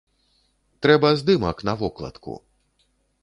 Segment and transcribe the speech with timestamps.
[0.85, 2.33] Трэба здымак на вокладку!